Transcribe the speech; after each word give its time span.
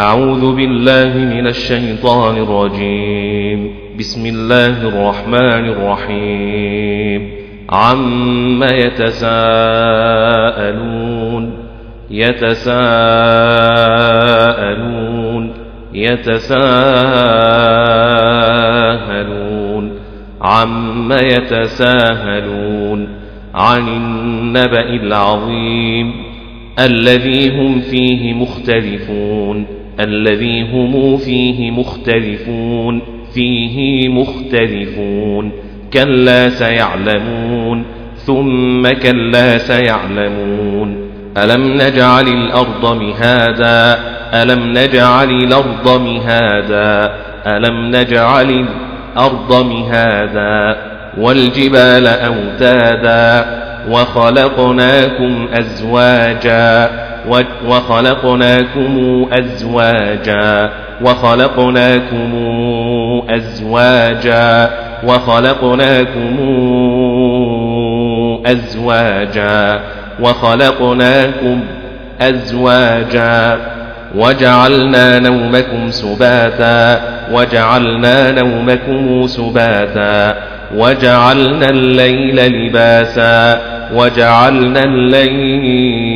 أعوذ 0.00 0.54
بالله 0.54 1.18
من 1.18 1.46
الشيطان 1.46 2.36
الرجيم. 2.36 3.74
بسم 3.98 4.26
الله 4.26 4.88
الرحمن 4.88 5.68
الرحيم. 5.68 7.30
عم 7.70 8.62
يتساءلون. 8.62 9.22
يتساءلون. 12.10 12.72
يتساءلون 15.94 16.58
عم 20.42 21.12
يتساءلون 21.12 23.08
عن 23.54 23.88
النبأ 23.88 24.90
العظيم 24.90 26.12
الذي 26.78 27.50
هم 27.50 27.80
فيه 27.80 28.32
مختلفون. 28.32 29.87
الذي 30.00 30.62
هم 30.62 31.16
فيه 31.16 31.70
مختلفون 31.70 33.02
فيه 33.34 34.08
مختلفون. 34.08 35.52
كلا 35.92 36.48
سيعلمون 36.48 37.84
ثم 38.16 38.88
كلا 39.02 39.58
سيعلمون. 39.58 41.10
ألم 41.38 41.74
نجعل 41.74 42.28
الأرض 42.28 43.02
مهادا؟ 43.02 43.98
ألم 44.34 44.72
نجعل 44.78 45.30
الأرض 45.30 46.00
مهادا؟ 46.00 47.14
ألم 47.46 47.96
نجعل 47.96 48.66
الأرض 49.16 49.66
مهادا؟ 49.66 50.76
والجبال 51.18 52.06
أوتادا 52.06 53.46
وخلقناكم 53.90 55.48
أزواجا. 55.52 57.07
وخلقناكم 57.66 59.26
أزواجا 59.32 60.70
وخلقناكم 61.02 62.32
أزواجا 63.30 64.70
وخلقناكم 65.04 66.38
أزواجا 68.46 69.80
وخلقناكم 70.20 71.60
أزواجا. 72.20 73.58
وجعلنا 74.16 75.18
نومكم 75.18 75.90
سباتا 75.90 77.00
وجعلنا 77.32 78.32
نومكم 78.32 79.26
سباتا. 79.26 80.34
وجعلنا 80.76 81.70
الليل 81.70 82.66
لباسا 82.66 83.60
وجعلنا 83.94 84.84
الليل 84.84 86.07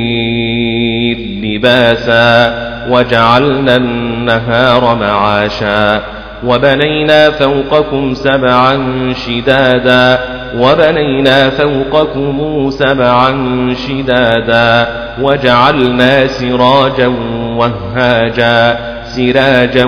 لباسا 1.44 2.54
وجعلنا 2.88 3.76
النهار 3.76 4.96
معاشا 5.00 6.02
وبنينا 6.46 7.30
فوقكم 7.30 8.14
سبعا 8.14 8.78
شدادا 9.12 10.18
وبنينا 10.58 11.50
فوقكم 11.50 12.70
سبعا 12.70 13.30
شدادا 13.74 14.88
وجعلنا 15.20 16.26
سراجا 16.26 17.12
وهاجا 17.56 18.78
سراجا 19.04 19.84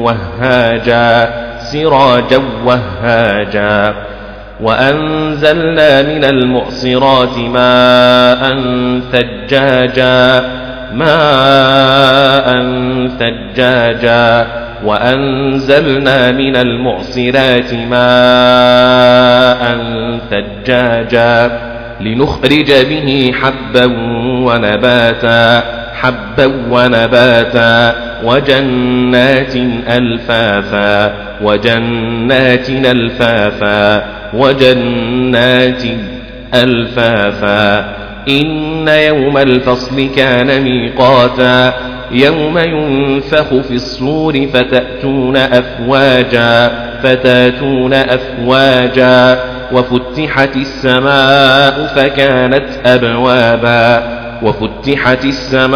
وهاجا 0.00 1.30
سراجا 1.58 2.42
وهاجا 2.64 3.94
وأنزلنا 4.64 6.02
من 6.02 6.24
المعصرات 6.24 7.38
ماء 7.38 8.60
ثجاجا 9.12 10.44
ماء 10.94 12.48
ثجاجا. 13.18 14.46
وأنزلنا 14.84 16.32
من 16.32 16.56
المعصرات 16.56 17.74
ماء 17.90 19.62
ثجاجا 20.30 21.50
لنخرج 22.00 22.72
به 22.72 23.32
حبا 23.42 23.84
ونباتا 24.46 25.62
حبا 25.94 26.52
ونباتا. 26.70 27.94
وجنات 28.24 29.56
ألفافا 29.88 31.14
وجنات 31.42 32.70
ألفافا 32.70 34.04
وجنات 34.34 35.82
ألفافا. 36.54 37.78
إن 38.28 38.88
يوم 38.88 39.38
الفصل 39.38 40.08
كان 40.16 40.62
ميقاتا 40.62 41.72
يوم 42.10 42.58
ينفخ 42.58 43.54
في 43.68 43.74
الصور 43.74 44.46
فتأتون 44.52 45.36
أفواجا 45.36 46.70
فتأتون 47.02 47.94
أفواجا. 47.94 49.38
وفتحت 49.72 50.56
السماء 50.56 51.86
فكانت 51.96 52.64
أبوابا. 52.86 54.23
وفتحت 54.42 55.24
السماء 55.24 55.74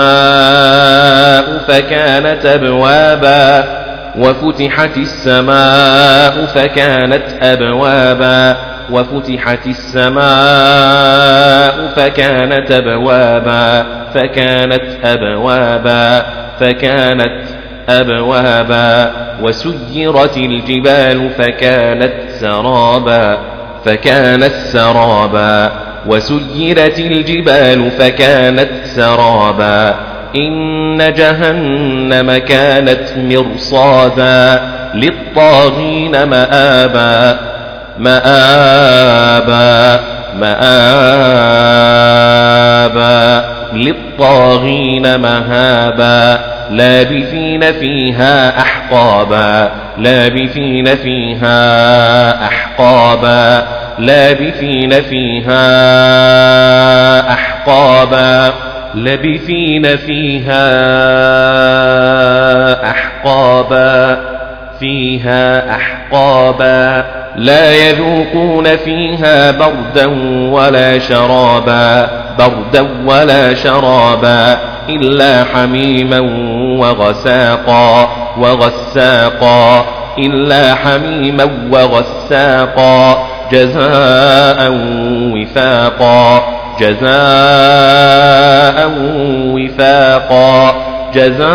فكانت 1.69 2.47
أبوابا. 2.47 3.65
وفتحت 4.19 4.97
السماء 4.97 6.47
فكانت 6.47 7.23
أبوابا. 7.43 8.57
وفتحت 8.91 9.67
السماء 9.67 10.29
فكانت 11.97 12.71
أبوابا. 12.71 13.87
فكانت 14.15 14.85
أبوابا. 15.05 16.27
فكانت 16.61 17.43
أبوابا. 17.89 19.11
وسيرت 19.43 20.37
الجبال 20.37 21.31
فكانت 21.31 22.13
سرابا. 22.29 23.39
فكانت 23.85 24.53
سرابا. 24.53 25.88
وسيرت 26.06 26.98
الجبال 26.98 27.91
فكانت 27.91 28.70
سرابا 28.84 29.94
إن 30.36 31.12
جهنم 31.16 32.38
كانت 32.38 33.00
مرصادا 33.16 34.62
للطاغين 34.94 36.22
مآبا 36.22 37.38
مآبا 37.98 40.00
مآبا 42.09 43.44
للطاغين 43.72 45.20
مهابا 45.20 46.41
لابثين 46.70 47.72
فيها 47.72 48.60
أحقابا 48.60 49.70
لابثين 49.98 50.97
فيها 50.97 52.44
أحقابا 52.47 53.66
لابثين 53.98 54.91
فيها 55.03 55.62
أحقابا 57.32 58.53
لبثين 58.94 59.97
فيها 59.97 60.69
أحقابا 62.91 64.20
فيها 64.81 65.70
أحقابا 65.70 67.04
لا 67.36 67.72
يذوقون 67.72 68.76
فيها 68.76 69.50
بردا 69.50 70.06
ولا 70.53 70.98
شرابا 70.98 72.09
بردا 72.38 72.88
ولا 73.06 73.54
شرابا 73.54 74.59
إلا 74.88 75.44
حميما 75.44 76.20
وغساقا 76.78 78.09
وغساقا 78.38 79.84
إلا 80.19 80.75
حميما 80.75 81.50
وغساقا. 81.72 83.28
جزاء 83.53 84.72
وفاقا 85.34 86.59
جزاء 86.81 87.09
وفاقا 89.54 90.75
جزاء 91.14 91.48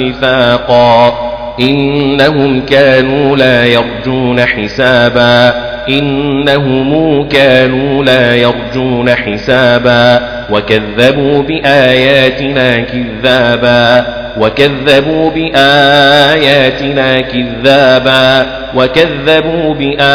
وفاقا. 0.00 1.14
إنهم 1.60 2.66
كانوا 2.66 3.36
لا 3.36 3.64
يرجون 3.64 4.40
حسابا. 4.40 5.54
إنهم 5.88 7.28
كانوا 7.28 8.04
لا 8.04 8.34
يرجون 8.34 9.14
حسابا. 9.14 10.20
وكذبوا 10.50 11.42
بآياتنا 11.42 12.78
كذابا. 12.80 14.23
وكذبوا 14.40 15.30
بآياتنا 15.30 17.20
كذابا 17.20 18.46
وكذبوا 18.74 19.74
بآياتنا 19.74 20.06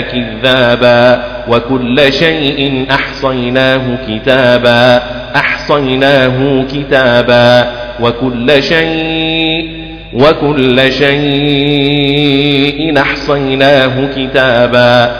كذابا 0.00 1.22
وكل 1.48 2.12
شيء 2.12 2.86
أحصيناه 2.90 3.80
كتابا 4.08 5.02
أحصيناه 5.36 6.64
كتابا 6.72 7.66
وكل 8.00 8.62
شيء 8.62 9.78
وكل 10.14 10.92
شيء 10.92 12.98
أحصيناه 12.98 14.08
كتابا 14.16 15.10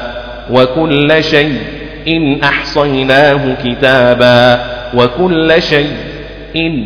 وكل 0.50 1.24
شيء 1.24 2.38
أحصيناه 2.44 3.40
كتابا 3.64 4.60
وكل 4.94 5.62
شيء 5.62 6.07
إن 6.56 6.84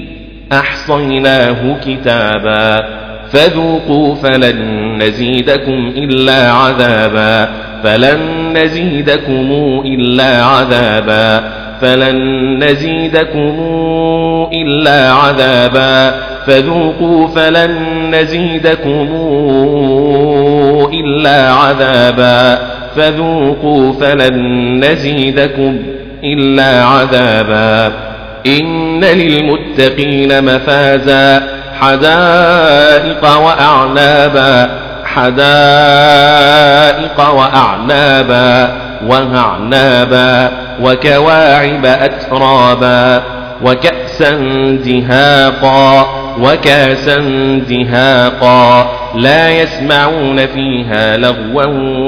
أحصيناه 0.53 1.77
كتابا 1.87 2.85
فذوقوا 3.33 4.15
فلن 4.15 4.59
نزيدكم 5.03 5.93
إلا 5.97 6.53
عذابا 6.53 7.49
فلن 7.83 8.19
نزيدكم 8.57 9.83
إلا 9.85 10.45
عذابا 10.45 11.53
فلن 11.81 12.19
نزيدكم 12.65 13.59
إلا 14.53 15.13
عذابا 15.13 16.15
فذوقوا 16.47 17.27
فلن 17.29 17.77
نزيدكم 18.15 19.09
إلا 20.93 21.53
عذابا 21.53 22.59
فذوقوا 22.97 23.93
فلن 23.93 24.85
نزيدكم 24.85 25.79
إلا 26.25 26.85
عذابا 26.85 27.93
إن 28.47 29.05
للمتقين 29.05 30.45
مفازا 30.45 31.43
حدائق 31.81 33.39
وأعنابا 33.39 34.71
حدائق 35.05 36.51
وأعنابا 37.31 38.73
وأعنابا 39.07 40.51
وكواعب 40.83 41.87
أترابا 41.87 43.23
وكأسا 43.63 44.31
دهاقا 44.85 46.07
وكأسا 46.41 47.19
دهاقا 47.69 48.93
لا 49.15 49.51
يسمعون 49.51 50.47
فيها 50.47 51.17
لغوا 51.17 51.65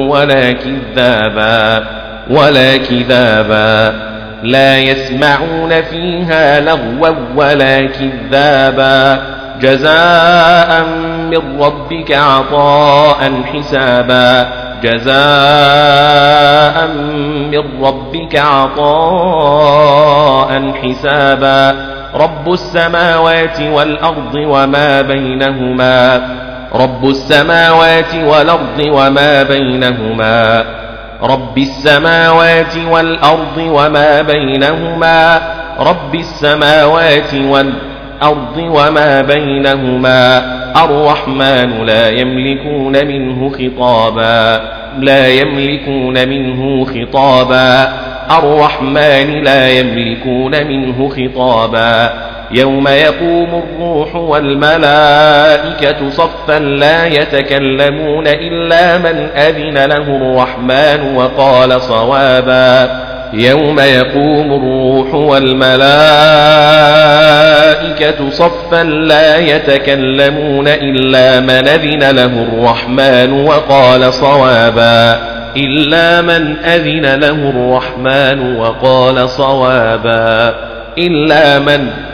ولا 0.08 0.52
كذابا 0.52 1.84
ولا 2.31 2.76
كذابا. 2.76 4.13
لا 4.44 4.79
يسمعون 4.79 5.82
فيها 5.82 6.61
لغوا 6.61 7.14
ولا 7.37 7.87
كذابا. 7.87 9.23
جزاء 9.61 10.85
من 11.31 11.62
ربك 11.62 12.12
عطاء 12.12 13.32
حسابا. 13.55 14.49
جزاء 14.82 15.17
من 17.52 17.85
ربك 17.85 18.37
عطاء 18.37 19.12
حسابا. 20.82 21.76
رب 22.14 22.52
السماوات 22.52 23.61
والأرض 23.73 24.35
وما 24.35 25.02
بينهما. 25.02 26.20
رب 26.75 27.08
السماوات 27.08 28.14
والأرض 28.14 28.81
وما 28.93 29.43
بينهما. 29.43 30.64
رب 31.24 31.58
السماوات 31.58 32.76
والأرض 32.90 33.56
وما 33.58 34.22
بينهما 34.22 35.40
رب 35.80 36.14
السماوات 36.14 37.34
والأرض 37.34 38.56
وما 38.56 39.22
بينهما 39.22 40.38
الرحمن 40.84 41.84
لا 41.86 42.08
يملكون 42.10 43.06
منه 43.06 43.48
خطابا 43.48 44.60
لا 44.98 45.28
يملكون 45.28 46.28
منه 46.28 46.84
خطابا 46.84 47.92
الرحمن 48.38 49.42
لا 49.42 49.68
يملكون 49.68 50.66
منه 50.66 51.08
خطابا. 51.08 52.12
يوم 52.54 52.88
يقوم 52.88 53.62
الروح 53.64 54.16
والملائكة 54.16 56.10
صفا 56.10 56.58
لا 56.58 57.06
يتكلمون 57.06 58.26
إلا 58.26 58.98
من 58.98 59.28
أذن 59.36 59.78
له 59.86 60.16
الرحمن 60.16 61.16
وقال 61.16 61.80
صوابا. 61.80 63.04
يوم 63.32 63.80
يقوم 63.80 64.52
الروح 64.52 65.14
والملائكة 65.14 65.84
صفا 68.30 68.82
لا 68.84 69.38
يتكلمون 69.38 70.68
إلا 70.68 71.40
من 71.40 71.68
أذن 71.68 72.10
له 72.10 72.24
الرحمن 72.24 73.32
وقال 73.32 74.12
صوابا. 74.12 75.18
إلا 75.56 76.20
من 76.20 76.56
أذن 76.64 77.20
له 77.20 77.50
الرحمن 77.50 78.56
وقال 78.56 79.28
صوابا. 79.28 80.54
إلا 80.98 81.58
من 81.58 82.13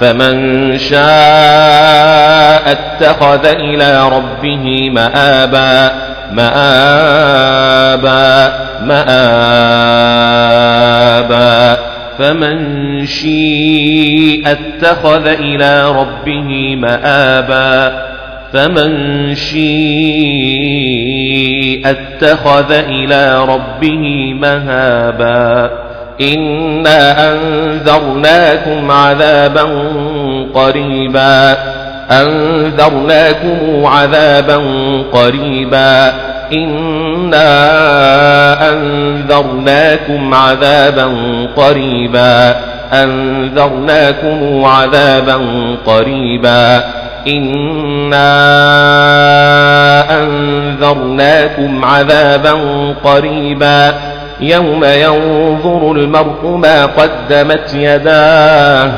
فمن 0.00 0.78
شاء 0.78 2.72
اتخذ 2.72 3.46
إلى 3.46 4.08
ربه 4.08 4.90
مآبا 4.90 5.92
مآبا 6.32 7.48
مآبا. 8.82 9.78
فمن 12.18 13.06
شيء 13.06 14.42
اتخذ 14.46 15.26
إلى 15.26 15.90
ربه 15.90 16.76
مآبا. 16.76 18.08
فمن 18.52 19.34
شيء 19.34 19.68
اتخذ 21.84 22.72
إلى 22.72 23.44
ربه 23.44 24.34
مهابا. 24.34 25.70
إنا 26.20 27.32
أنذرناكم 27.32 28.90
عذابا 28.90 29.62
قريبا. 30.54 31.56
أنذرناكم 32.10 33.86
عذابا 33.86 34.56
قريبا. 35.12 36.12
إنا 36.52 37.48
أنذرناكم 38.72 40.34
عذابا 40.34 41.08
قريبا. 41.56 42.56
أنذرناكم 42.92 44.64
عذابا 44.64 45.40
قريبا. 45.86 46.84
إنا 47.28 48.28
أنذرناكم 50.22 51.84
عذابا 51.84 52.54
قريبا. 53.04 53.94
يوم 54.40 54.84
ينظر 54.84 55.92
المرء 55.92 56.46
ما 56.46 56.86
قدمت 56.86 57.74
يداه 57.74 58.92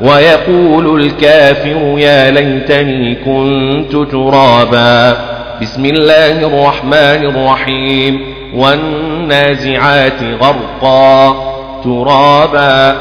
ويقول 0.00 1.00
الكافر 1.00 1.98
يا 1.98 2.30
ليتني 2.30 3.14
كنت 3.14 4.12
ترابا. 4.12 5.16
بسم 5.62 5.84
الله 5.84 6.46
الرحمن 6.46 7.26
الرحيم. 7.26 8.20
والنازعات 8.54 10.22
غرقا. 10.40 11.36
ترابا. 11.84 12.96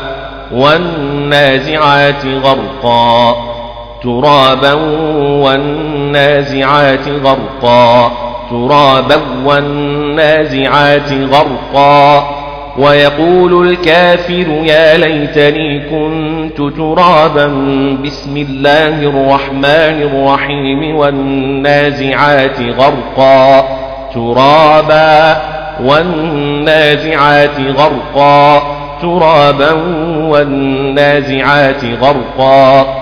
والنازعات 0.52 2.26
غرقا. 2.26 3.36
ترابا 4.04 4.74
والنازعات 5.44 7.08
غرقا. 7.08 8.12
ترابا 8.50 9.18
والنازعات 10.10 11.14
غرقا. 11.14 12.30
ويقول 12.78 13.68
الكافر 13.68 14.48
يا 14.64 14.98
ليتني 14.98 15.80
كنت 15.80 16.58
ترابا 16.78 17.48
بسم 18.06 18.38
الله 18.38 19.04
الرحمن 19.04 20.02
الرحيم 20.02 20.96
والنازعات 20.96 22.62
غرقا. 22.62 23.68
ترابا 24.14 25.42
والنازعات 25.84 27.60
غرقا. 27.60 28.62
ترابا 29.02 29.72
والنازعات 30.20 31.86
غرقا. 32.02 32.99